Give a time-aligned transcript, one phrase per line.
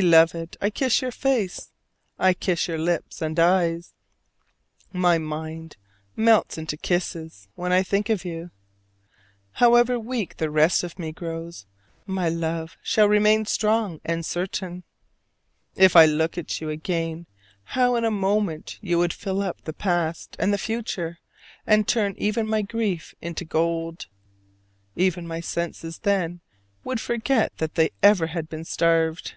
[0.00, 1.70] Beloved, I kiss your face,
[2.18, 3.92] I kiss your lips and eyes:
[4.90, 5.76] my mind
[6.16, 8.52] melts into kisses when I think of you.
[9.50, 11.66] However weak the rest of me grows,
[12.06, 14.84] my love shall remain strong and certain.
[15.76, 17.26] If I could look at you again,
[17.76, 21.18] how in a moment you would fill up the past and the future
[21.66, 24.06] and turn even my grief into gold!
[24.96, 26.40] Even my senses then
[26.82, 29.34] would forget that they had ever been starved.